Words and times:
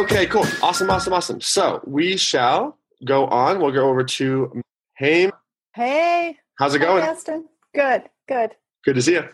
Okay, 0.00 0.24
cool. 0.28 0.46
Awesome, 0.62 0.88
awesome, 0.88 1.12
awesome. 1.12 1.42
So 1.42 1.82
we 1.86 2.16
shall 2.16 2.78
go 3.04 3.26
on. 3.26 3.60
We'll 3.60 3.70
go 3.70 3.86
over 3.86 4.02
to 4.02 4.62
Haim. 4.94 5.30
Hey. 5.74 6.38
How's 6.54 6.74
it 6.74 6.80
Hi, 6.80 6.86
going? 6.86 7.04
Mastin. 7.04 7.42
Good, 7.74 8.04
good. 8.26 8.56
Good 8.82 8.94
to 8.94 9.02
see 9.02 9.12
you. 9.12 9.28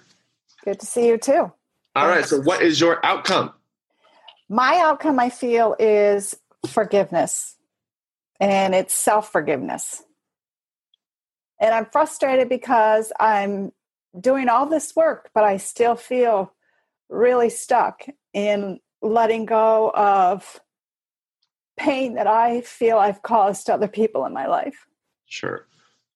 Good 0.64 0.80
to 0.80 0.86
see 0.86 1.06
you 1.06 1.18
too. 1.18 1.52
All 1.94 2.08
right. 2.08 2.24
So, 2.24 2.40
what 2.40 2.62
is 2.62 2.80
your 2.80 2.98
outcome? 3.06 3.52
My 4.48 4.78
outcome, 4.78 5.20
I 5.20 5.30
feel, 5.30 5.76
is 5.78 6.36
forgiveness 6.66 7.54
and 8.40 8.74
it's 8.74 8.92
self 8.92 9.30
forgiveness. 9.30 10.02
And 11.60 11.72
I'm 11.72 11.86
frustrated 11.86 12.48
because 12.48 13.12
I'm 13.20 13.70
doing 14.18 14.48
all 14.48 14.66
this 14.66 14.96
work, 14.96 15.30
but 15.32 15.44
I 15.44 15.58
still 15.58 15.94
feel 15.94 16.52
really 17.08 17.50
stuck 17.50 18.04
in 18.34 18.80
letting 19.02 19.44
go 19.44 19.90
of 19.94 20.60
pain 21.76 22.14
that 22.14 22.26
I 22.26 22.62
feel 22.62 22.98
I've 22.98 23.22
caused 23.22 23.66
to 23.66 23.74
other 23.74 23.88
people 23.88 24.24
in 24.24 24.32
my 24.32 24.46
life. 24.46 24.86
Sure. 25.26 25.66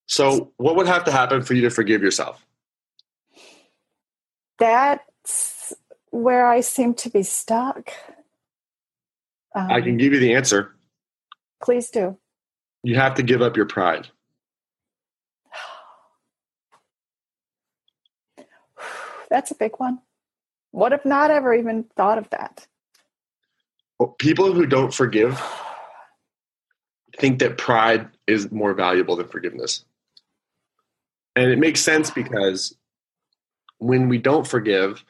So, 0.06 0.52
what 0.56 0.76
would 0.76 0.88
have 0.88 1.04
to 1.04 1.12
happen 1.12 1.42
for 1.42 1.54
you 1.54 1.62
to 1.62 1.70
forgive 1.70 2.02
yourself? 2.02 2.44
That's 4.58 5.72
where 6.10 6.46
I 6.46 6.60
seem 6.60 6.94
to 6.94 7.10
be 7.10 7.22
stuck. 7.22 7.92
Um, 9.54 9.70
I 9.70 9.80
can 9.80 9.96
give 9.96 10.12
you 10.12 10.20
the 10.20 10.34
answer. 10.34 10.74
Please 11.62 11.90
do. 11.90 12.18
You 12.82 12.96
have 12.96 13.14
to 13.14 13.22
give 13.22 13.42
up 13.42 13.56
your 13.56 13.66
pride. 13.66 14.08
That's 19.30 19.50
a 19.50 19.54
big 19.54 19.72
one. 19.78 20.00
What 20.72 20.92
if 20.92 21.04
not 21.04 21.30
ever 21.30 21.54
even 21.54 21.84
thought 21.96 22.18
of 22.18 22.30
that? 22.30 22.66
People 24.18 24.52
who 24.52 24.66
don't 24.66 24.94
forgive 24.94 25.40
think 27.18 27.38
that 27.40 27.58
pride 27.58 28.08
is 28.26 28.50
more 28.50 28.72
valuable 28.72 29.16
than 29.16 29.28
forgiveness. 29.28 29.84
And 31.36 31.50
it 31.50 31.58
makes 31.58 31.80
sense 31.80 32.10
because 32.10 32.74
when 33.78 34.08
we 34.08 34.18
don't 34.18 34.46
forgive, 34.46 35.04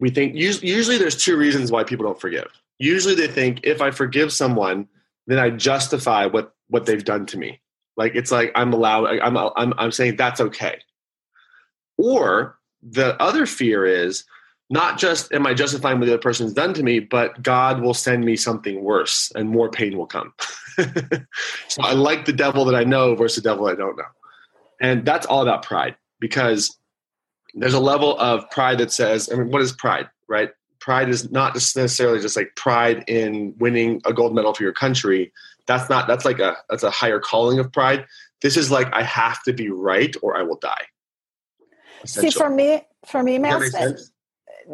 we 0.00 0.10
think 0.10 0.34
usually, 0.34 0.98
there's 0.98 1.22
two 1.22 1.36
reasons 1.36 1.70
why 1.70 1.84
people 1.84 2.04
don't 2.04 2.20
forgive. 2.20 2.48
Usually 2.78 3.14
they 3.14 3.28
think 3.28 3.60
if 3.62 3.80
I 3.80 3.90
forgive 3.90 4.32
someone, 4.32 4.88
then 5.26 5.38
I 5.38 5.50
justify 5.50 6.26
what 6.26 6.54
what 6.68 6.86
they've 6.86 7.04
done 7.04 7.26
to 7.26 7.38
me. 7.38 7.60
Like 7.96 8.14
it's 8.14 8.32
like 8.32 8.50
I'm 8.54 8.72
allowed. 8.72 9.06
I'm 9.20 9.36
I'm 9.36 9.72
I'm 9.78 9.92
saying 9.92 10.16
that's 10.16 10.40
okay. 10.40 10.80
Or 11.96 12.58
the 12.82 13.20
other 13.22 13.46
fear 13.46 13.86
is 13.86 14.24
not 14.74 14.98
just 14.98 15.32
am 15.32 15.46
I 15.46 15.54
justifying 15.54 16.00
what 16.00 16.06
the 16.06 16.14
other 16.14 16.20
person's 16.20 16.52
done 16.52 16.74
to 16.74 16.82
me, 16.82 16.98
but 16.98 17.40
God 17.40 17.80
will 17.80 17.94
send 17.94 18.24
me 18.24 18.34
something 18.34 18.82
worse 18.82 19.30
and 19.36 19.48
more 19.48 19.70
pain 19.70 19.96
will 19.96 20.06
come. 20.06 20.34
so 21.68 21.80
I 21.80 21.92
like 21.92 22.24
the 22.24 22.32
devil 22.32 22.64
that 22.64 22.74
I 22.74 22.82
know 22.82 23.14
versus 23.14 23.40
the 23.40 23.48
devil 23.48 23.68
I 23.68 23.76
don't 23.76 23.96
know. 23.96 24.02
And 24.80 25.04
that's 25.06 25.26
all 25.26 25.42
about 25.42 25.62
pride 25.62 25.94
because 26.18 26.76
there's 27.54 27.72
a 27.72 27.78
level 27.78 28.18
of 28.18 28.50
pride 28.50 28.78
that 28.78 28.90
says, 28.90 29.30
I 29.32 29.36
mean, 29.36 29.52
what 29.52 29.62
is 29.62 29.70
pride, 29.70 30.08
right? 30.26 30.50
Pride 30.80 31.08
is 31.08 31.30
not 31.30 31.54
just 31.54 31.76
necessarily 31.76 32.20
just 32.20 32.36
like 32.36 32.50
pride 32.56 33.04
in 33.06 33.54
winning 33.58 34.02
a 34.04 34.12
gold 34.12 34.34
medal 34.34 34.54
for 34.54 34.64
your 34.64 34.72
country. 34.72 35.32
That's 35.66 35.88
not, 35.88 36.08
that's 36.08 36.24
like 36.24 36.40
a, 36.40 36.56
that's 36.68 36.82
a 36.82 36.90
higher 36.90 37.20
calling 37.20 37.60
of 37.60 37.70
pride. 37.72 38.06
This 38.42 38.56
is 38.56 38.72
like, 38.72 38.92
I 38.92 39.04
have 39.04 39.40
to 39.44 39.52
be 39.52 39.70
right 39.70 40.16
or 40.20 40.36
I 40.36 40.42
will 40.42 40.58
die. 40.58 40.86
See, 42.06 42.30
for 42.32 42.50
me, 42.50 42.82
for 43.06 43.22
me, 43.22 43.38
Mastin, 43.38 43.98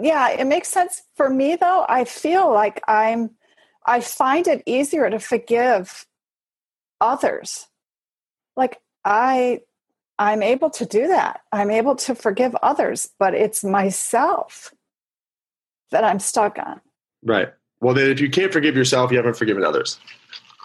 yeah, 0.01 0.31
it 0.31 0.47
makes 0.47 0.69
sense. 0.69 1.03
For 1.17 1.29
me, 1.29 1.57
though, 1.57 1.87
I 1.89 2.05
feel 2.05 2.53
like 2.53 2.83
I'm, 2.89 3.31
I 3.85 4.01
find 4.01 4.47
it 4.47 4.63
easier 4.67 5.09
to 5.09 5.19
forgive 5.19 6.07
others. 7.01 7.67
Like 8.57 8.81
I, 9.05 9.61
I'm 10.19 10.43
able 10.43 10.71
to 10.71 10.87
do 10.87 11.09
that. 11.09 11.41
I'm 11.53 11.71
able 11.71 11.97
to 11.97 12.15
forgive 12.15 12.55
others, 12.57 13.09
but 13.19 13.35
it's 13.35 13.65
myself 13.65 14.75
that 15.91 16.05
I'm 16.05 16.19
stuck 16.19 16.59
on. 16.59 16.81
Right. 17.25 17.49
Well, 17.81 17.95
then 17.95 18.11
if 18.11 18.21
you 18.21 18.29
can't 18.29 18.53
forgive 18.53 18.77
yourself, 18.77 19.11
you 19.11 19.17
haven't 19.17 19.37
forgiven 19.37 19.65
others. 19.65 19.99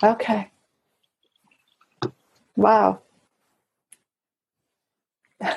Okay. 0.03 0.51
Wow. 2.55 2.99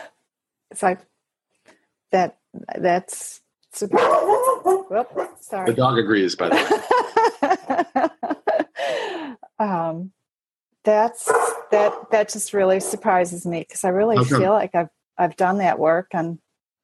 It's 0.71 0.83
like 0.83 1.01
that. 2.13 2.37
That's. 2.77 3.41
Whoop, 3.81 5.09
sorry. 5.41 5.71
The 5.71 5.75
dog 5.77 5.99
agrees, 5.99 6.35
by 6.35 6.49
the 6.49 8.11
way. 8.39 9.59
um, 9.59 10.13
that's 10.85 11.31
that. 11.71 12.11
That 12.11 12.29
just 12.31 12.53
really 12.55 12.81
surprises 12.81 13.47
me 13.47 13.61
because 13.61 13.85
I 13.85 13.91
really 13.91 14.17
Okay. 14.19 14.39
feel 14.39 14.53
like 14.53 14.75
I've 14.75 14.89
I've 15.19 15.37
done 15.37 15.59
that 15.59 15.79
work 15.79 16.09
and 16.13 16.39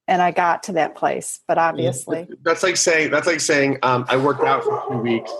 and 0.06 0.20
I 0.20 0.32
got 0.32 0.64
to 0.64 0.72
that 0.72 0.94
place, 0.94 1.40
but 1.48 1.56
obviously, 1.56 2.28
That's 2.42 2.62
like 2.62 2.76
saying 2.76 3.10
that's 3.10 3.26
like 3.26 3.40
saying 3.40 3.78
um, 3.82 4.04
I 4.08 4.16
worked 4.18 4.44
out 4.44 4.62
for 4.62 4.82
two 4.90 4.98
weeks 4.98 5.32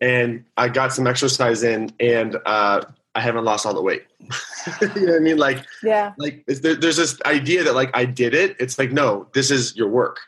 and 0.00 0.44
I 0.56 0.68
got 0.68 0.92
some 0.92 1.06
exercise 1.06 1.62
in 1.64 1.90
and 1.98 2.36
uh, 2.46 2.82
I 3.14 3.20
haven't 3.20 3.44
lost 3.44 3.66
all 3.66 3.74
the 3.74 3.82
weight. 3.82 4.04
you 4.20 5.06
know 5.06 5.12
what 5.12 5.16
I 5.16 5.18
mean? 5.18 5.38
Like 5.38 5.64
yeah, 5.82 6.12
like 6.18 6.44
there, 6.46 6.76
there's 6.76 6.98
this 6.98 7.20
idea 7.26 7.64
that 7.64 7.74
like 7.74 7.90
I 7.94 8.04
did 8.04 8.34
it. 8.34 8.56
It's 8.60 8.78
like 8.78 8.92
no, 8.92 9.26
this 9.34 9.50
is 9.50 9.76
your 9.76 9.88
work. 9.88 10.20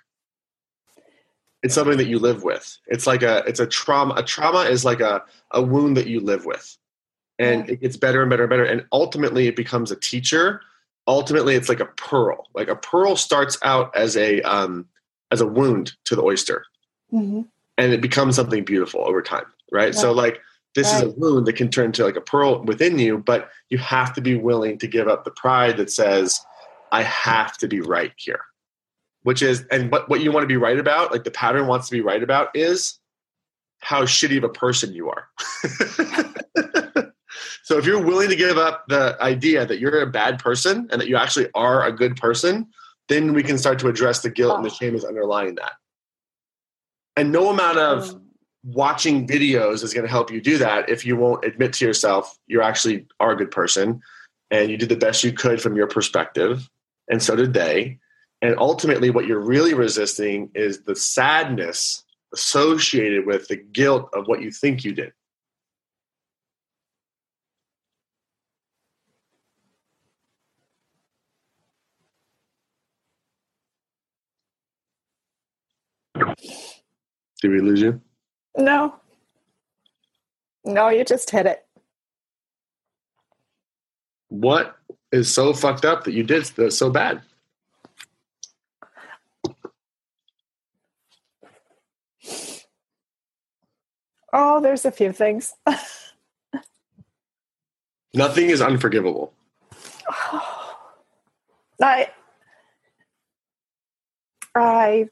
It's 1.62 1.74
something 1.74 1.98
that 1.98 2.06
you 2.06 2.18
live 2.18 2.44
with. 2.44 2.78
It's 2.86 3.06
like 3.06 3.22
a 3.22 3.38
it's 3.46 3.60
a 3.60 3.66
trauma. 3.66 4.14
A 4.16 4.22
trauma 4.22 4.60
is 4.60 4.84
like 4.84 5.00
a 5.00 5.22
a 5.50 5.60
wound 5.62 5.96
that 5.96 6.06
you 6.06 6.20
live 6.20 6.44
with, 6.44 6.76
and 7.38 7.66
Yeah. 7.66 7.74
it 7.74 7.80
gets 7.80 7.96
better 7.96 8.22
and 8.22 8.30
better 8.30 8.44
and 8.44 8.50
better. 8.50 8.64
And 8.64 8.84
ultimately, 8.92 9.48
it 9.48 9.56
becomes 9.56 9.90
a 9.90 9.96
teacher. 9.96 10.60
Ultimately, 11.08 11.54
it's 11.54 11.68
like 11.68 11.80
a 11.80 11.86
pearl. 11.86 12.46
Like 12.54 12.68
a 12.68 12.76
pearl 12.76 13.16
starts 13.16 13.58
out 13.62 13.94
as 13.96 14.16
a 14.16 14.40
um, 14.42 14.86
as 15.32 15.40
a 15.40 15.46
wound 15.46 15.94
to 16.04 16.14
the 16.14 16.22
oyster, 16.22 16.64
hmm 17.10 17.42
and 17.76 17.92
it 17.92 18.00
becomes 18.00 18.34
something 18.34 18.64
beautiful 18.64 19.02
over 19.06 19.22
time. 19.22 19.46
Right. 19.70 19.94
So 19.94 20.12
like 20.12 20.40
this 20.74 20.92
is 20.92 21.00
a 21.00 21.10
wound 21.10 21.46
that 21.46 21.54
can 21.54 21.70
turn 21.70 21.92
to 21.92 22.04
like 22.04 22.16
a 22.16 22.20
pearl 22.20 22.62
within 22.64 22.98
you, 22.98 23.18
but 23.18 23.50
you 23.70 23.78
have 23.78 24.12
to 24.14 24.20
be 24.20 24.34
willing 24.36 24.78
to 24.78 24.86
give 24.86 25.08
up 25.08 25.24
the 25.24 25.30
pride 25.30 25.76
that 25.78 25.90
says, 25.90 26.40
I 26.92 27.02
have 27.02 27.56
to 27.58 27.68
be 27.68 27.80
right 27.80 28.12
here. 28.16 28.40
Which 29.22 29.42
is 29.42 29.64
and 29.70 29.90
what, 29.90 30.08
what 30.08 30.20
you 30.20 30.30
want 30.32 30.44
to 30.44 30.48
be 30.48 30.56
right 30.56 30.78
about, 30.78 31.12
like 31.12 31.24
the 31.24 31.30
pattern 31.30 31.66
wants 31.66 31.88
to 31.88 31.92
be 31.92 32.00
right 32.00 32.22
about 32.22 32.48
is 32.54 32.98
how 33.80 34.02
shitty 34.02 34.38
of 34.38 34.44
a 34.44 34.48
person 34.48 34.92
you 34.94 35.10
are. 35.10 35.28
so 37.62 37.78
if 37.78 37.84
you're 37.84 38.02
willing 38.02 38.28
to 38.30 38.36
give 38.36 38.58
up 38.58 38.84
the 38.88 39.16
idea 39.20 39.66
that 39.66 39.78
you're 39.80 40.00
a 40.00 40.06
bad 40.06 40.38
person 40.38 40.88
and 40.90 41.00
that 41.00 41.08
you 41.08 41.16
actually 41.16 41.48
are 41.54 41.84
a 41.84 41.92
good 41.92 42.16
person, 42.16 42.66
then 43.08 43.32
we 43.34 43.42
can 43.42 43.58
start 43.58 43.78
to 43.80 43.88
address 43.88 44.20
the 44.22 44.30
guilt 44.30 44.56
and 44.56 44.64
the 44.64 44.70
Oh. 44.70 44.74
shame 44.74 44.94
is 44.94 45.04
underlying 45.04 45.54
that. 45.56 45.72
And 47.16 47.32
no 47.32 47.50
amount 47.50 47.78
of 47.78 48.04
Mm. 48.14 48.20
watching 48.64 49.26
videos 49.26 49.82
is 49.84 49.92
going 49.94 50.04
to 50.06 50.10
help 50.10 50.30
you 50.30 50.40
do 50.40 50.58
that 50.58 50.88
if 50.88 51.04
you 51.06 51.16
won't 51.16 51.44
admit 51.44 51.72
to 51.72 51.84
yourself 51.84 52.36
you 52.48 52.60
actually 52.60 53.06
are 53.20 53.32
a 53.32 53.36
good 53.36 53.50
person 53.50 54.00
and 54.50 54.70
you 54.70 54.76
did 54.76 54.88
the 54.88 54.96
best 54.96 55.22
you 55.24 55.32
could 55.32 55.60
from 55.62 55.76
your 55.76 55.86
perspective 55.86 56.68
and 57.08 57.22
so 57.22 57.36
did 57.36 57.54
they 57.54 57.98
and 58.42 58.54
ultimately 58.58 59.10
what 59.10 59.26
you're 59.26 59.40
really 59.40 59.74
resisting 59.74 60.50
is 60.54 60.82
the 60.82 60.94
sadness 60.96 62.04
associated 62.32 63.26
with 63.26 63.48
the 63.48 63.56
guilt 63.56 64.08
of 64.12 64.28
what 64.28 64.42
you 64.42 64.50
think 64.50 64.84
you 64.84 64.92
did. 64.92 65.12
Did 77.40 77.50
we 77.52 77.60
lose 77.60 77.80
you? 77.80 78.00
No, 78.56 78.94
no, 80.64 80.88
you 80.88 81.04
just 81.04 81.30
hit 81.30 81.46
it. 81.46 81.64
what 84.28 84.76
is 85.12 85.32
so 85.32 85.52
fucked 85.52 85.84
up 85.84 86.04
that 86.04 86.12
you 86.12 86.22
did 86.22 86.72
so 86.72 86.90
bad 86.90 87.22
Oh, 94.32 94.60
there's 94.60 94.84
a 94.84 94.90
few 94.90 95.12
things. 95.12 95.54
nothing 98.14 98.50
is 98.50 98.60
unforgivable 98.60 99.32
I, 101.80 102.08
I, 104.54 105.06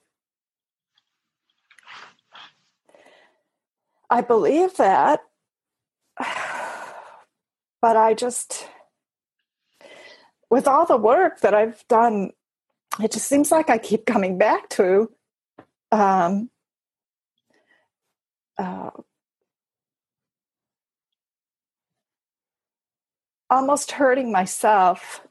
I 4.10 4.20
believe 4.22 4.76
that, 4.76 5.20
but 7.80 7.96
I 7.96 8.14
just, 8.14 8.68
with 10.50 10.66
all 10.66 10.86
the 10.86 10.96
work 10.96 11.40
that 11.40 11.54
I've 11.54 11.86
done, 11.88 12.30
it 13.00 13.12
just 13.12 13.28
seems 13.28 13.52
like 13.52 13.70
I 13.70 13.78
keep 13.78 14.06
coming 14.06 14.38
back 14.38 14.68
to, 14.70 15.12
um, 15.92 16.50
uh, 18.58 18.90
almost 23.50 23.92
hurting 23.92 24.32
myself 24.32 25.26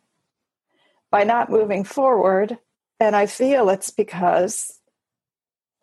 by 1.11 1.23
not 1.23 1.49
moving 1.49 1.83
forward. 1.83 2.57
And 2.99 3.15
I 3.15 3.25
feel 3.25 3.69
it's 3.69 3.89
because 3.89 4.79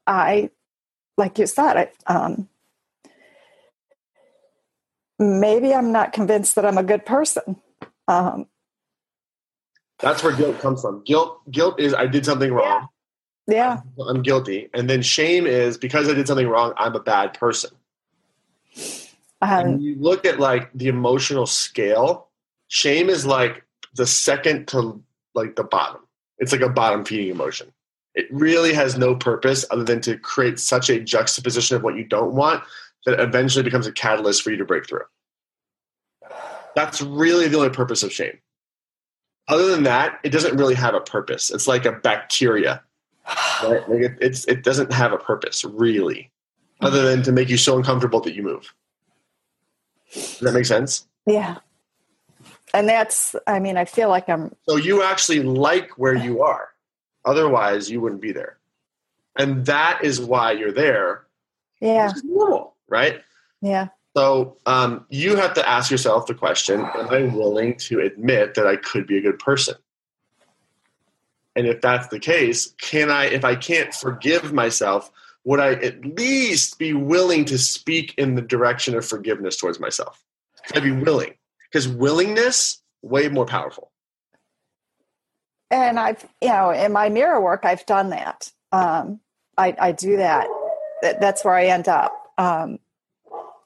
I, 0.07 0.51
like 1.17 1.39
you 1.39 1.47
said, 1.47 1.77
I, 1.77 2.13
um, 2.13 2.49
maybe 5.19 5.75
I'm 5.75 5.93
not 5.93 6.13
convinced 6.13 6.55
that 6.57 6.67
I'm 6.67 6.79
a 6.79 6.83
good 6.83 7.07
person. 7.07 7.57
Um, 8.09 8.47
That's 10.01 10.23
where 10.23 10.35
guilt 10.35 10.59
comes 10.61 10.81
from. 10.81 11.03
Guilt, 11.05 11.41
guilt 11.51 11.79
is 11.79 11.95
I 11.95 12.07
did 12.07 12.25
something 12.25 12.53
wrong. 12.53 12.89
yeah, 13.47 13.81
I'm 14.05 14.23
guilty, 14.23 14.69
and 14.75 14.89
then 14.89 15.03
shame 15.03 15.47
is 15.47 15.79
because 15.79 16.09
I 16.09 16.15
did 16.15 16.27
something 16.27 16.49
wrong. 16.49 16.73
I'm 16.77 16.95
a 16.95 17.01
bad 17.01 17.35
person. 17.35 17.71
Um, 19.43 19.67
and 19.67 19.83
you 19.83 19.97
look 19.97 20.25
at 20.25 20.39
like 20.39 20.71
the 20.73 20.89
emotional 20.89 21.47
scale, 21.47 22.29
shame 22.69 23.11
is 23.11 23.27
like 23.27 23.65
the 23.95 24.07
second 24.07 24.69
to 24.69 25.03
like 25.35 25.57
the 25.57 25.65
bottom. 25.65 26.01
It's 26.39 26.53
like 26.53 26.61
a 26.61 26.69
bottom 26.69 27.05
feeding 27.05 27.31
emotion. 27.31 27.73
It 28.15 28.27
really 28.31 28.73
has 28.73 28.97
no 28.97 29.15
purpose 29.15 29.65
other 29.71 29.85
than 29.85 30.01
to 30.03 30.17
create 30.17 30.59
such 30.59 30.91
a 30.91 31.01
juxtaposition 31.01 31.77
of 31.77 31.83
what 31.83 31.97
you 31.97 32.05
don't 32.05 32.35
want 32.35 32.63
that 33.05 33.19
eventually 33.19 33.65
becomes 33.65 33.87
a 33.87 33.93
catalyst 33.93 34.43
for 34.43 34.51
you 34.51 34.57
to 34.59 34.65
break 34.65 34.87
through. 34.87 35.05
That's 36.77 37.03
really 37.03 37.49
the 37.49 37.57
only 37.57 37.71
purpose 37.71 38.03
of 38.03 38.13
shame. 38.13 38.39
Other 39.49 39.67
than 39.67 39.83
that, 39.85 40.21
it 40.23 40.31
doesn't 40.31 40.57
really 40.57 40.75
have 40.75 40.95
a 40.95 41.01
purpose. 41.01 41.51
It's 41.51 41.67
like 41.67 41.85
a 41.85 41.93
bacteria. 41.93 42.83
Right? 43.63 43.89
Like 43.89 44.01
it, 44.03 44.19
it's 44.21 44.45
it 44.47 44.63
doesn't 44.63 44.93
have 44.93 45.13
a 45.13 45.19
purpose 45.19 45.65
really, 45.65 46.31
other 46.81 47.03
than 47.03 47.23
to 47.25 47.33
make 47.33 47.49
you 47.49 47.57
so 47.57 47.77
uncomfortable 47.77 48.21
that 48.21 48.35
you 48.35 48.43
move. 48.43 48.73
Does 50.13 50.39
that 50.41 50.53
make 50.53 50.67
sense? 50.67 51.07
yeah. 51.27 51.59
And 52.75 52.89
that's, 52.89 53.37
I 53.47 53.59
mean, 53.59 53.77
I 53.77 53.85
feel 53.85 54.09
like 54.09 54.31
I'm, 54.31 54.55
So 54.67 54.77
you 54.77 55.03
actually 55.03 55.43
like 55.43 55.99
where 55.99 56.15
you 56.15 56.43
are. 56.43 56.71
Otherwise, 57.25 57.91
you 57.91 58.01
wouldn't 58.01 58.23
be 58.23 58.33
there. 58.33 58.57
And 59.37 59.67
that 59.67 60.03
is 60.03 60.21
why 60.21 60.53
you're 60.53 60.73
there. 60.73 61.27
yeah, 61.81 62.11
normal, 62.25 62.75
right? 62.89 63.21
yeah, 63.61 63.89
So 64.17 64.57
um, 64.65 65.05
you 65.11 65.37
have 65.37 65.53
to 65.55 65.69
ask 65.69 65.91
yourself 65.91 66.27
the 66.27 66.35
question 66.35 66.81
Am 66.81 67.11
I 67.11 67.23
willing 67.25 67.77
to 67.77 68.01
admit 68.01 68.55
that 68.55 68.67
I 68.67 68.77
could 68.77 69.07
be 69.07 69.19
a 69.19 69.21
good 69.21 69.39
person? 69.39 69.75
And 71.55 71.67
if 71.67 71.83
that's 71.83 72.09
the 72.09 72.19
case, 72.19 72.73
can 72.81 73.11
I, 73.11 73.27
if 73.27 73.45
I 73.45 73.55
can't 73.55 73.93
forgive 73.93 74.53
myself, 74.55 75.11
would 75.45 75.61
I 75.61 75.73
at 75.75 76.05
least 76.05 76.79
be 76.79 76.93
willing 76.93 77.45
to 77.47 77.59
speak 77.59 78.15
in 78.17 78.35
the 78.35 78.43
direction 78.43 78.95
of 78.95 79.05
forgiveness 79.05 79.57
towards 79.57 79.81
myself? 79.81 80.23
I'd 80.75 80.83
be 80.83 80.93
willing. 80.93 81.35
Because 81.71 81.89
willingness, 81.89 82.83
way 83.03 83.29
more 83.29 83.47
powerful. 83.47 83.91
and 85.71 85.99
I've, 85.99 86.23
you 86.41 86.49
know, 86.49 86.71
in 86.71 86.93
my 86.93 87.09
mirror 87.09 87.41
work, 87.41 87.65
I've 87.65 87.85
done 87.87 88.11
that. 88.11 88.53
Um, 88.71 89.21
I, 89.57 89.75
I 89.79 89.93
do 89.93 90.19
that. 90.19 90.47
that. 91.03 91.21
That's 91.21 91.45
where 91.45 91.55
I 91.55 91.67
end 91.67 91.89
up. 91.89 92.13
Um, 92.39 92.79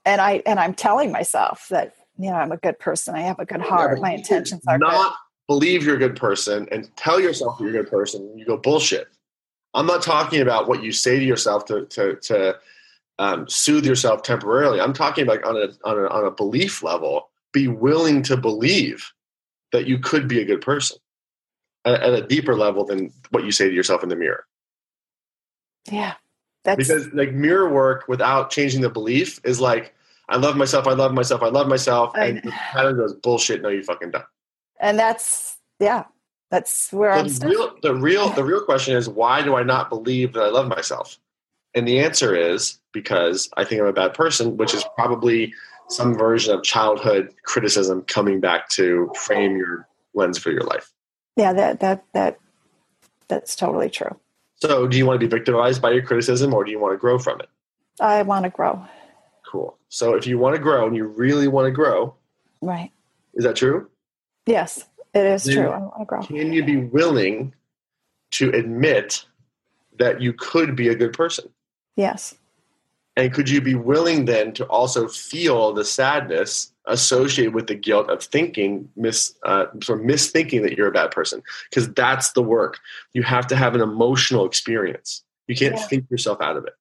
and 0.04 0.20
I, 0.20 0.42
and 0.46 0.58
I'm 0.58 0.72
telling 0.72 1.10
myself 1.12 1.66
that, 1.70 1.94
you 2.16 2.30
know, 2.30 2.36
I'm 2.36 2.52
a 2.52 2.56
good 2.56 2.78
person. 2.78 3.14
I 3.14 3.22
have 3.22 3.38
a 3.38 3.44
good 3.44 3.60
heart. 3.60 4.00
My 4.00 4.12
intentions 4.12 4.62
are 4.66 4.78
good. 4.78 4.86
not 4.86 5.16
believe 5.48 5.84
you're 5.84 5.96
a 5.96 5.98
good 5.98 6.16
person 6.16 6.66
and 6.72 6.88
tell 6.96 7.20
yourself 7.20 7.60
you're 7.60 7.70
a 7.70 7.72
good 7.72 7.90
person. 7.90 8.36
You 8.36 8.44
go 8.44 8.56
bullshit. 8.56 9.08
I'm 9.76 9.86
not 9.86 10.02
talking 10.02 10.40
about 10.40 10.68
what 10.68 10.82
you 10.82 10.90
say 10.90 11.18
to 11.18 11.24
yourself 11.24 11.64
to 11.66 11.86
to, 11.86 12.16
to 12.16 12.58
um, 13.18 13.48
soothe 13.48 13.86
yourself 13.86 14.22
temporarily. 14.22 14.80
I'm 14.80 14.92
talking 14.92 15.24
about 15.24 15.44
on 15.44 15.56
a, 15.56 15.88
on 15.88 15.98
a 15.98 16.08
on 16.08 16.24
a 16.24 16.30
belief 16.30 16.82
level. 16.82 17.28
Be 17.52 17.68
willing 17.68 18.22
to 18.24 18.36
believe 18.36 19.12
that 19.72 19.86
you 19.86 19.98
could 19.98 20.28
be 20.28 20.40
a 20.40 20.44
good 20.44 20.60
person 20.60 20.98
at, 21.84 22.02
at 22.02 22.12
a 22.12 22.22
deeper 22.22 22.56
level 22.56 22.84
than 22.84 23.12
what 23.30 23.44
you 23.44 23.52
say 23.52 23.68
to 23.68 23.74
yourself 23.74 24.02
in 24.02 24.08
the 24.08 24.16
mirror. 24.16 24.44
Yeah. 25.90 26.14
That's, 26.64 26.76
Because 26.76 27.12
like 27.12 27.32
mirror 27.32 27.72
work 27.72 28.06
without 28.08 28.50
changing 28.50 28.80
the 28.80 28.90
belief 28.90 29.40
is 29.44 29.60
like 29.60 29.94
I 30.28 30.36
love 30.36 30.56
myself, 30.56 30.86
I 30.88 30.92
love 30.94 31.14
myself, 31.14 31.42
I 31.42 31.48
love 31.48 31.68
myself, 31.68 32.12
and 32.16 32.42
pattern 32.42 32.96
goes 32.96 33.14
bullshit. 33.14 33.62
No, 33.62 33.68
you 33.68 33.84
fucking 33.84 34.10
don't. 34.10 34.24
and 34.80 34.98
that's, 34.98 35.58
yeah, 35.78 36.04
that's 36.50 36.92
where 36.92 37.12
So 37.14 37.18
I'm 37.20 37.28
the 37.28 37.34
stuck. 37.34 37.50
real, 37.50 37.74
the 37.82 37.94
real, 37.94 38.28
the 38.30 38.44
real 38.44 38.60
question 38.64 38.96
is 38.96 39.08
why 39.08 39.42
do 39.42 39.56
I 39.56 39.62
not 39.62 39.88
believe 39.90 40.32
that 40.34 40.42
I 40.42 40.48
love 40.48 40.68
myself? 40.68 41.18
And 41.74 41.86
the 41.86 41.98
answer 42.00 42.34
is 42.34 42.78
because 42.92 43.50
I 43.56 43.64
think 43.64 43.80
I'm 43.80 43.86
a 43.88 43.92
bad 43.92 44.14
person, 44.14 44.56
which 44.56 44.72
is 44.74 44.84
probably 44.96 45.52
some 45.88 46.14
version 46.16 46.54
of 46.54 46.62
childhood 46.62 47.34
criticism 47.44 48.02
coming 48.02 48.40
back 48.40 48.68
to 48.70 49.10
frame 49.14 49.56
your 49.56 49.86
lens 50.14 50.38
for 50.38 50.50
your 50.50 50.62
life. 50.62 50.92
Yeah, 51.36 51.52
that, 51.52 51.80
that, 51.80 52.04
that, 52.14 52.38
that's 53.28 53.54
totally 53.56 53.90
true. 53.90 54.16
So, 54.56 54.86
do 54.86 54.96
you 54.96 55.04
want 55.04 55.20
to 55.20 55.26
be 55.26 55.30
victimized 55.30 55.82
by 55.82 55.90
your 55.90 56.02
criticism, 56.02 56.54
or 56.54 56.64
do 56.64 56.70
you 56.70 56.78
want 56.78 56.94
to 56.94 56.96
grow 56.98 57.18
from 57.18 57.40
it? 57.40 57.48
I 58.00 58.22
want 58.22 58.44
to 58.44 58.50
grow. 58.50 58.82
Cool. 59.46 59.76
So, 59.90 60.14
if 60.14 60.26
you 60.26 60.38
want 60.38 60.56
to 60.56 60.62
grow 60.62 60.86
and 60.86 60.96
you 60.96 61.04
really 61.04 61.46
want 61.46 61.66
to 61.66 61.70
grow, 61.70 62.14
Right. 62.62 62.90
is 63.34 63.44
that 63.44 63.56
true? 63.56 63.90
Yes, 64.46 64.86
it 65.16 65.26
is 65.26 65.44
Then- 65.44 65.54
true. 65.56 65.68
I 65.70 65.78
want 65.78 65.98
to 65.98 66.04
grow. 66.04 66.22
Can 66.22 66.52
you 66.52 66.64
be 66.64 66.76
willing 66.76 67.54
to 68.32 68.50
admit 68.50 69.24
that 69.98 70.20
you 70.20 70.32
could 70.32 70.76
be 70.76 70.88
a 70.88 70.94
good 70.94 71.12
person? 71.12 71.48
Yes. 71.96 72.34
And 73.16 73.32
could 73.32 73.48
you 73.48 73.62
be 73.62 73.74
willing 73.74 74.26
then 74.26 74.52
to 74.54 74.66
also 74.66 75.08
feel 75.08 75.72
the 75.72 75.86
sadness 75.86 76.70
associated 76.84 77.54
with 77.54 77.66
the 77.66 77.74
guilt 77.74 78.10
of 78.10 78.22
thinking, 78.22 78.90
mis, 78.94 79.34
uh, 79.44 79.66
sort 79.82 80.00
of 80.00 80.04
misthinking 80.06 80.62
that 80.62 80.76
you're 80.76 80.88
a 80.88 80.92
bad 80.92 81.10
person? 81.12 81.42
Because 81.70 81.90
that's 81.94 82.32
the 82.32 82.42
work. 82.42 82.78
You 83.14 83.22
have 83.22 83.46
to 83.46 83.56
have 83.56 83.74
an 83.74 83.80
emotional 83.80 84.44
experience. 84.44 85.24
You 85.48 85.56
can't 85.56 85.76
Yeah. 85.76 85.82
think 85.86 86.10
yourself 86.10 86.42
out 86.42 86.58
of 86.58 86.66
it. 86.66 86.74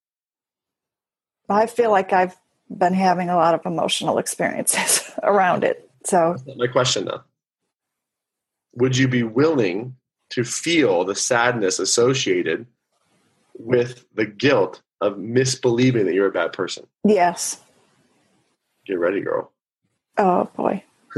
I 1.48 1.68
feel 1.68 1.92
like 1.92 2.12
I've 2.12 2.36
been 2.70 2.94
having 2.94 3.30
a 3.30 3.36
lot 3.38 3.54
of 3.54 3.66
emotional 3.66 4.18
experiences 4.18 5.10
around 5.24 5.64
it. 5.64 5.90
So, 6.04 6.32
That's 6.36 6.48
not 6.48 6.58
my 6.58 6.68
question, 6.68 7.06
though. 7.06 7.22
Would 8.76 8.98
you 8.98 9.08
be 9.08 9.24
willing 9.24 9.96
to 10.32 10.44
feel 10.44 11.06
the 11.06 11.16
sadness 11.16 11.80
associated 11.80 12.68
with 13.58 14.06
the 14.14 14.26
guilt 14.26 14.82
of 15.02 15.14
misbelieving 15.14 16.06
that 16.06 16.14
you're 16.14 16.28
a 16.28 16.32
bad 16.32 16.54
person? 16.54 16.86
yes. 17.04 17.62
Get 18.86 19.00
ready, 19.00 19.22
girl. 19.22 19.52
Oh, 20.18 20.44
boy. 20.56 20.84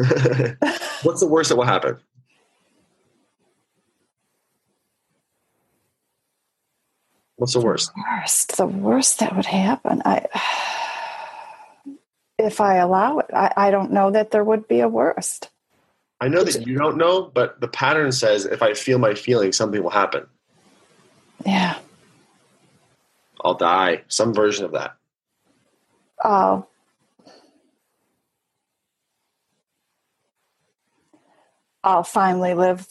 What's 1.03 1.20
the 1.20 1.27
worst 1.27 1.50
that 1.50 1.58
will 1.58 1.65
happen? 1.65 1.98
What's 7.36 7.53
the 7.53 7.62
worst? 7.62 7.91
Worst. 7.96 8.58
The 8.58 8.65
worst 8.65 9.20
that 9.20 9.36
would 9.36 9.46
happen. 9.46 10.01
I, 10.05 10.25
if 12.39 12.60
I 12.62 12.75
allow 12.75 13.20
it, 13.20 13.27
I, 13.34 13.53
I 13.55 13.72
don't 13.72 13.91
know 13.91 14.12
that 14.12 14.31
there 14.31 14.43
would 14.43 14.67
be 14.67 14.79
a 14.79 14.89
worst. 14.89 15.50
I 16.19 16.27
know 16.27 16.43
that 16.43 16.65
you 16.65 16.77
don't 16.77 16.97
know, 16.97 17.24
but 17.33 17.62
the 17.62 17.67
pattern 17.67 18.12
says 18.12 18.45
if 18.45 18.62
I 18.63 18.74
feel 18.74 18.97
my 18.97 19.13
feelings, 19.13 19.55
something 19.55 19.83
will 19.83 19.91
happen. 19.91 20.25
Yeah. 21.45 21.77
I'll 23.43 23.53
die. 23.53 24.03
Some 24.07 24.33
version 24.33 24.65
of 24.65 24.71
that. 24.71 24.95
Oh. 26.24 26.65
I'll 31.83 32.03
finally 32.03 32.53
live 32.53 32.88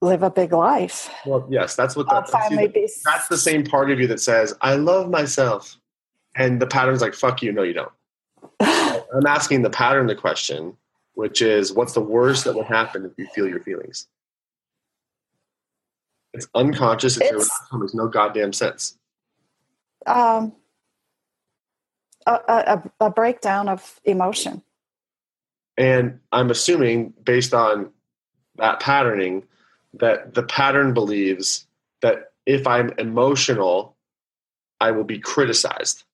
live 0.00 0.22
a 0.22 0.30
big 0.30 0.52
life. 0.52 1.10
Well, 1.24 1.46
yes, 1.48 1.76
that's 1.76 1.94
what 1.94 2.08
that, 2.08 2.26
be. 2.74 2.88
that's 3.04 3.28
the 3.28 3.36
same 3.36 3.64
part 3.64 3.90
of 3.90 4.00
you 4.00 4.06
that 4.08 4.20
says, 4.20 4.52
I 4.60 4.74
love 4.74 5.08
myself. 5.10 5.78
And 6.34 6.60
the 6.60 6.66
pattern's 6.66 7.00
like, 7.00 7.14
fuck 7.14 7.42
you. 7.42 7.52
No, 7.52 7.62
you 7.62 7.74
don't. 7.74 7.92
I'm 8.60 9.26
asking 9.26 9.62
the 9.62 9.70
pattern 9.70 10.06
the 10.06 10.14
question, 10.14 10.76
which 11.14 11.42
is, 11.42 11.72
what's 11.72 11.92
the 11.92 12.00
worst 12.00 12.44
that 12.44 12.54
would 12.54 12.66
happen 12.66 13.04
if 13.04 13.12
you 13.18 13.26
feel 13.34 13.46
your 13.48 13.60
feelings? 13.60 14.06
It's 16.32 16.48
unconscious. 16.54 17.16
It's, 17.16 17.26
It's- 17.26 17.32
irrational. 17.34 17.80
Makes 17.80 17.94
no 17.94 18.08
goddamn 18.08 18.52
sense. 18.52 18.96
um, 20.06 20.52
a, 22.26 22.32
a, 22.48 22.82
a 23.06 23.10
breakdown 23.10 23.68
of 23.68 24.00
emotion. 24.04 24.62
And 25.76 26.20
I'm 26.30 26.50
assuming, 26.50 27.14
based 27.24 27.52
on 27.52 27.90
that 28.56 28.78
patterning, 28.80 29.44
that 29.94 30.34
the 30.34 30.42
pattern 30.44 30.94
believes 30.94 31.66
that 32.00 32.30
if 32.46 32.66
I'm 32.66 32.90
emotional, 32.98 33.96
I 34.80 34.92
will 34.92 35.04
be 35.04 35.18
criticized. 35.18 36.04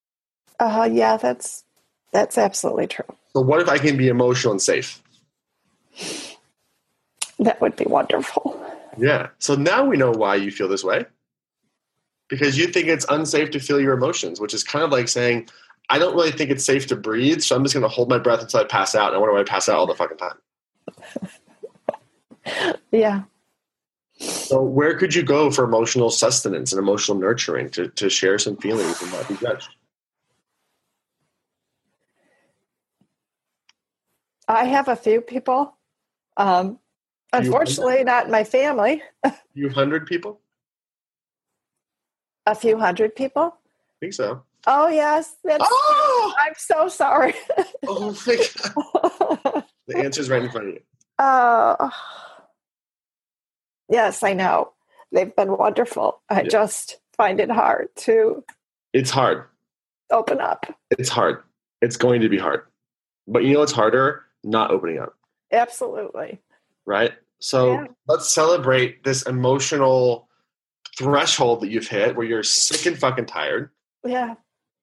Uh 0.59 0.69
huh. 0.71 0.85
yeah, 0.85 1.17
that's 1.19 1.65
that's 2.13 2.39
absolutely 2.39 2.87
true. 2.87 3.05
So, 3.33 3.43
what 3.43 3.61
if 3.61 3.69
I 3.69 3.79
can 3.79 3.97
be 3.97 4.09
emotional 4.09 4.53
and 4.53 4.63
safe? 4.63 5.03
That 7.39 7.61
would 7.61 7.77
be 7.77 7.85
wonderful. 7.85 8.61
Yeah. 8.99 9.29
So 9.39 9.55
now 9.55 9.85
we 9.85 9.97
know 9.97 10.11
why 10.11 10.35
you 10.37 10.51
feel 10.51 10.69
this 10.69 10.85
way. 10.85 11.07
Because 12.29 12.59
you 12.59 12.67
think 12.67 12.89
it's 12.89 13.07
unsafe 13.09 13.51
to 13.53 13.61
feel 13.61 13.81
your 13.81 13.95
emotions, 13.95 14.41
which 14.41 14.53
is 14.53 14.63
kind 14.63 14.85
of 14.85 14.91
like 14.91 15.09
saying, 15.09 15.49
I 15.89 15.99
don't 15.99 16.15
really 16.15 16.33
think 16.33 16.51
it's 16.51 16.65
safe 16.65 16.87
to 16.89 16.97
breathe, 16.97 17.41
so 17.41 17.57
I'm 17.57 17.63
just 17.63 17.75
going 17.75 17.83
to 17.83 17.89
hold 17.89 18.11
my 18.11 18.19
breath 18.19 18.43
until 18.43 18.61
I 18.61 18.65
pass 18.65 18.95
out. 18.95 19.09
And 19.09 19.17
I 19.17 19.19
wonder 19.19 19.33
why 19.33 19.41
I 19.41 19.45
pass 19.45 19.69
out 19.69 19.79
all 19.79 19.87
the 19.87 19.95
fucking 19.95 20.19
time. 20.19 20.37
yeah. 22.93 23.23
So, 24.19 24.61
where 24.61 24.99
could 24.99 25.15
you 25.15 25.23
go 25.23 25.51
for 25.51 25.65
emotional 25.65 26.11
sustenance 26.11 26.73
and 26.73 26.79
emotional 26.79 27.17
nurturing 27.17 27.71
to, 27.71 27.89
to 27.89 28.11
share 28.11 28.39
some 28.39 28.57
feelings 28.57 29.01
and 29.01 29.13
not 29.13 29.29
be 29.29 29.37
judged? 29.37 29.71
I 34.49 34.65
have 34.65 34.89
a 34.89 34.97
few 34.97 35.21
people. 35.21 35.77
Um, 36.37 36.79
unfortunately, 37.33 38.03
not 38.05 38.31
my 38.31 38.45
family. 38.45 39.03
A 39.25 39.33
few 39.55 39.69
hundred 39.69 40.07
people? 40.07 40.41
A 42.47 42.55
few 42.55 42.79
hundred 42.79 43.15
people? 43.15 43.43
I 43.43 43.95
think 44.01 44.15
so. 44.15 44.43
Oh, 44.67 44.89
yes. 44.89 45.35
That's, 45.45 45.65
Oh! 45.69 46.35
I'm 46.41 46.55
so 46.57 46.89
sorry. 46.89 47.35
Oh, 47.87 48.17
my 48.27 48.37
God. 49.55 49.65
The 49.87 49.97
answer's 49.99 50.31
right 50.31 50.43
in 50.43 50.51
front 50.51 50.69
of 50.69 50.75
you. 50.75 50.81
uh, 51.19 51.91
yes, 53.91 54.23
I 54.23 54.33
know. 54.35 54.73
They've 55.13 55.35
been 55.35 55.57
wonderful. 55.57 56.21
I 56.29 56.43
Yeah. 56.43 56.49
just 56.49 56.99
find 57.17 57.41
it 57.41 57.51
hard 57.51 57.89
to 57.97 58.45
It's 58.93 59.11
hard. 59.11 59.45
open 60.11 60.41
up. 60.41 60.67
It's 60.91 61.09
hard. 61.09 61.43
It's 61.83 61.97
going 61.97 62.21
to 62.23 62.29
be 62.29 62.39
hard. 62.39 62.63
But 63.27 63.45
you 63.45 63.53
know 63.55 63.61
what's 63.61 63.73
harder? 63.73 64.25
Not 64.49 64.71
opening 64.71 64.99
up, 64.99 65.15
Absolutely. 65.53 66.41
right? 66.87 67.13
So 67.39 67.73
Yeah. 67.73 67.87
let's 68.07 68.33
celebrate 68.33 69.05
this 69.05 69.23
emotional 69.23 70.29
threshold 70.99 71.61
that 71.61 71.69
you've 71.69 71.87
hit 71.89 72.17
where 72.17 72.27
you're 72.27 72.43
sick 72.43 72.87
and 72.87 72.99
fucking 72.99 73.27
tired 73.27 73.71
Yeah. 74.05 74.35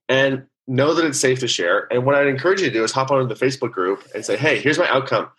and 0.07 0.45
know 0.67 0.93
that 0.93 1.05
it's 1.05 1.19
safe 1.19 1.39
to 1.39 1.48
share. 1.48 1.88
And 1.91 2.05
what 2.05 2.15
I'd 2.15 2.27
encourage 2.27 2.62
you 2.62 2.67
to 2.67 2.74
do 2.74 2.84
is 2.84 2.91
hop 2.91 3.12
onto 3.12 3.27
the 3.27 3.36
Facebook 3.45 3.72
group 3.72 4.03
and 4.15 4.25
say, 4.25 4.36
hey, 4.38 4.60
here's 4.60 4.79
my 4.79 4.88
outcome. 4.88 5.29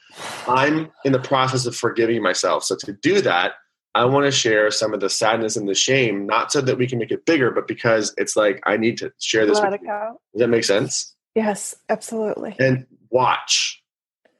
I'm 0.47 0.90
in 1.04 1.12
the 1.12 1.18
process 1.18 1.66
of 1.66 1.75
forgiving 1.76 2.23
myself. 2.23 2.64
So 2.64 2.76
to 2.76 2.92
do 2.92 3.21
that, 3.23 3.52
I 3.95 4.04
want 4.04 4.26
to 4.26 4.30
share 4.30 4.71
some 4.71 4.92
of 4.92 5.00
the 5.00 5.09
sadness 5.09 5.56
and 5.56 5.68
the 5.68 5.75
shame, 5.75 6.26
not 6.26 6.52
so 6.52 6.61
that 6.61 6.76
we 6.78 6.87
can 6.87 6.99
make 6.99 7.11
it 7.11 7.25
bigger, 7.25 7.50
but 7.50 7.66
because 7.66 8.12
it's 8.18 8.37
like 8.37 8.61
I 8.66 8.76
need 8.76 8.99
to 8.99 9.11
share 9.21 9.47
this 9.47 9.59
Let 9.59 9.73
with 9.73 9.80
it 9.80 9.87
you. 9.87 10.18
Does 10.35 10.40
that 10.40 10.49
make 10.49 10.64
sense? 10.64 11.14
Yes, 11.35 11.75
absolutely. 11.88 12.54
And 12.59 12.87
watch, 13.11 13.83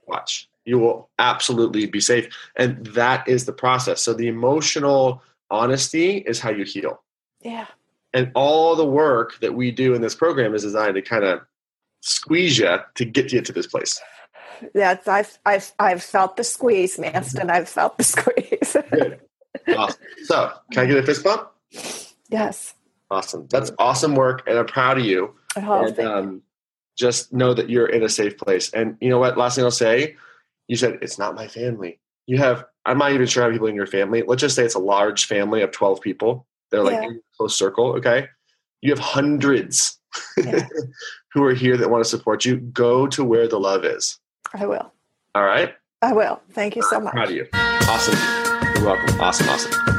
watch. 0.07 0.49
You 0.65 0.79
will 0.79 1.09
absolutely 1.19 1.87
be 1.87 2.01
safe. 2.01 2.29
And 2.57 2.85
that 2.87 3.27
is 3.29 3.45
the 3.45 3.53
process. 3.53 4.03
So 4.03 4.13
the 4.13 4.29
emotional 4.29 5.23
honesty 5.51 6.19
is 6.19 6.41
how 6.41 6.51
you 6.51 6.65
heal. 6.65 7.03
Yeah. 7.43 7.67
And 8.13 8.33
all 8.35 8.75
the 8.75 8.87
work 8.87 9.39
that 9.41 9.55
we 9.55 9.71
do 9.71 9.95
in 9.95 10.01
this 10.01 10.15
program 10.15 10.55
is 10.55 10.63
designed 10.63 10.95
to 10.95 11.03
kind 11.03 11.25
of 11.25 11.41
squeeze 12.01 12.59
you 12.59 12.79
to 12.95 13.05
get 13.05 13.33
you 13.33 13.41
to 13.43 13.53
this 13.53 13.67
place. 13.67 14.01
That's 14.75 15.07
I've 15.07 15.39
I've 15.45 15.73
I've 15.79 16.03
felt 16.03 16.37
the 16.37 16.45
squeeze, 16.45 16.97
Mastin. 16.97 17.51
I've 17.51 17.69
felt 17.69 17.99
the 17.99 18.05
squeeze. 18.05 18.77
Awesome. 19.69 20.01
So, 20.25 20.53
can 20.71 20.85
I 20.85 20.87
get 20.87 20.99
a 20.99 21.03
fist 21.03 21.25
bump? 21.25 21.51
yes. 22.31 22.75
Awesome. 23.11 23.47
That's 23.51 23.71
awesome 23.79 24.15
work, 24.15 24.43
and 24.47 24.59
I'm 24.59 24.67
proud 24.67 24.99
of 24.99 25.05
you. 25.05 25.35
Oh, 25.57 25.87
and 25.87 25.99
um, 26.01 26.43
just 26.97 27.33
know 27.33 27.55
that 27.55 27.69
you're 27.71 27.87
in 27.87 28.03
a 28.03 28.09
safe 28.09 28.37
place. 28.39 28.73
And 28.73 28.97
you 29.01 29.09
know 29.09 29.19
what? 29.19 29.37
Last 29.39 29.55
thing 29.57 29.65
I'll 29.65 29.71
say, 29.71 30.17
you 30.69 30.77
said 30.77 30.99
it's 31.03 31.19
not 31.19 31.35
my 31.35 31.47
family. 31.49 32.01
You 32.27 32.39
have. 32.39 32.65
I'm 32.85 32.99
not 32.99 33.13
even 33.13 33.27
sure 33.27 33.43
how 33.43 33.49
many 33.49 33.57
people 33.59 33.69
in 33.69 33.75
your 33.75 33.87
family. 33.87 34.23
Let's 34.27 34.41
just 34.41 34.55
say 34.57 34.65
it's 34.65 34.75
a 34.75 34.81
large 34.81 35.27
family 35.27 35.63
of 35.63 35.71
12 35.73 36.01
people. 36.01 36.47
They're 36.71 36.83
like 36.83 36.95
Yeah. 36.95 37.03
in 37.05 37.11
a 37.17 37.37
close 37.37 37.57
circle. 37.57 37.95
Okay. 37.97 38.29
You 38.81 38.91
have 38.91 38.99
hundreds 38.99 39.99
Yeah. 40.37 40.67
who 41.33 41.43
are 41.45 41.55
here 41.55 41.77
that 41.77 41.91
want 41.91 42.03
to 42.05 42.09
support 42.09 42.45
you. 42.45 42.57
Go 42.57 43.07
to 43.09 43.25
where 43.25 43.47
the 43.49 43.59
love 43.61 43.85
is. 43.85 44.19
I 44.55 44.67
will. 44.67 44.93
All 45.35 45.45
right. 45.45 45.75
I 46.03 46.13
will. 46.13 46.41
Thank 46.53 46.77
you 46.77 46.83
so 46.83 47.01
much. 47.01 47.13
Proud 47.13 47.29
of 47.29 47.35
you. 47.35 47.47
Awesome. 47.53 48.19
You're 48.77 48.85
welcome. 48.87 49.21
Awesome. 49.21 49.49
Awesome. 49.49 49.96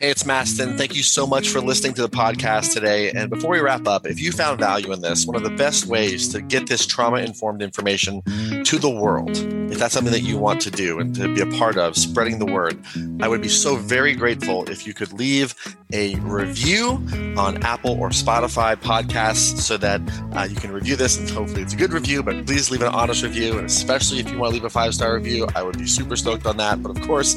Hey, 0.00 0.10
it's 0.10 0.22
Mastin. 0.22 0.78
Thank 0.78 0.94
you 0.94 1.02
so 1.02 1.26
much 1.26 1.48
for 1.48 1.60
listening 1.60 1.92
to 1.94 2.02
the 2.02 2.08
podcast 2.08 2.72
today. 2.72 3.10
And 3.10 3.28
before 3.28 3.50
we 3.50 3.58
wrap 3.58 3.88
up, 3.88 4.06
if 4.06 4.20
you 4.20 4.30
found 4.30 4.60
value 4.60 4.92
in 4.92 5.00
this, 5.00 5.26
one 5.26 5.34
of 5.34 5.42
the 5.42 5.50
best 5.50 5.86
ways 5.86 6.28
to 6.28 6.40
get 6.40 6.68
this 6.68 6.86
trauma 6.86 7.16
informed 7.16 7.62
information 7.62 8.22
to 8.62 8.78
the 8.78 8.88
world, 8.88 9.36
if 9.72 9.76
that's 9.76 9.94
something 9.94 10.12
that 10.12 10.20
you 10.20 10.38
want 10.38 10.60
to 10.60 10.70
do 10.70 11.00
and 11.00 11.16
to 11.16 11.34
be 11.34 11.40
a 11.40 11.58
part 11.58 11.76
of, 11.76 11.96
spreading 11.96 12.38
the 12.38 12.46
word, 12.46 12.80
I 13.20 13.26
would 13.26 13.42
be 13.42 13.48
so 13.48 13.74
very 13.74 14.14
grateful 14.14 14.70
if 14.70 14.86
you 14.86 14.94
could 14.94 15.12
leave 15.14 15.52
a 15.92 16.14
review 16.20 17.04
on 17.36 17.60
Apple 17.64 17.98
or 18.00 18.10
Spotify 18.10 18.76
podcasts 18.76 19.58
so 19.58 19.76
that 19.78 20.00
uh, 20.36 20.46
you 20.48 20.54
can 20.54 20.70
review 20.70 20.94
this 20.94 21.18
and 21.18 21.28
hopefully 21.28 21.62
it's 21.62 21.74
a 21.74 21.76
good 21.76 21.92
review, 21.92 22.22
but 22.22 22.46
please 22.46 22.70
leave 22.70 22.82
an 22.82 22.94
honest 22.94 23.24
review. 23.24 23.58
And 23.58 23.66
especially 23.66 24.20
if 24.20 24.30
you 24.30 24.38
want 24.38 24.50
to 24.50 24.54
leave 24.54 24.64
a 24.64 24.70
five 24.70 24.94
star 24.94 25.16
review, 25.16 25.48
I 25.56 25.64
would 25.64 25.76
be 25.76 25.88
super 25.88 26.14
stoked 26.14 26.46
on 26.46 26.56
that. 26.58 26.84
But 26.84 26.96
of 26.96 27.02
course, 27.04 27.34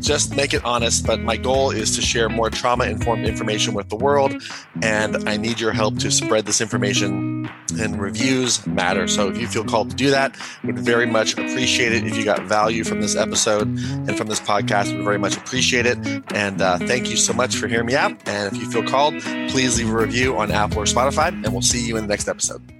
just 0.00 0.34
make 0.34 0.54
it 0.54 0.64
honest. 0.64 1.06
But 1.06 1.20
my 1.20 1.36
goal 1.36 1.70
is 1.70 1.94
to 1.96 2.02
share 2.02 2.28
more 2.28 2.50
trauma 2.50 2.84
informed 2.84 3.26
information 3.26 3.74
with 3.74 3.88
the 3.88 3.96
world. 3.96 4.34
And 4.82 5.28
I 5.28 5.36
need 5.36 5.60
your 5.60 5.72
help 5.72 5.98
to 5.98 6.10
spread 6.10 6.46
this 6.46 6.60
information. 6.60 7.48
And 7.80 8.00
reviews 8.00 8.66
matter. 8.66 9.06
So 9.06 9.28
if 9.28 9.38
you 9.38 9.46
feel 9.46 9.64
called 9.64 9.90
to 9.90 9.96
do 9.96 10.10
that, 10.10 10.36
would 10.64 10.78
very 10.78 11.06
much 11.06 11.32
appreciate 11.32 11.92
it. 11.92 12.04
If 12.04 12.16
you 12.16 12.24
got 12.24 12.42
value 12.42 12.84
from 12.84 13.00
this 13.00 13.16
episode 13.16 13.68
and 13.68 14.16
from 14.16 14.26
this 14.26 14.40
podcast, 14.40 14.94
would 14.94 15.04
very 15.04 15.18
much 15.18 15.36
appreciate 15.36 15.86
it. 15.86 15.98
And 16.34 16.60
uh, 16.60 16.78
thank 16.78 17.08
you 17.08 17.16
so 17.16 17.32
much 17.32 17.56
for 17.56 17.68
hearing 17.68 17.86
me 17.86 17.94
out. 17.94 18.12
And 18.28 18.52
if 18.52 18.60
you 18.60 18.70
feel 18.70 18.82
called, 18.82 19.20
please 19.50 19.78
leave 19.78 19.90
a 19.90 19.96
review 19.96 20.36
on 20.36 20.50
Apple 20.50 20.78
or 20.78 20.84
Spotify, 20.84 21.28
and 21.28 21.52
we'll 21.52 21.62
see 21.62 21.86
you 21.86 21.96
in 21.96 22.02
the 22.02 22.08
next 22.08 22.28
episode. 22.28 22.79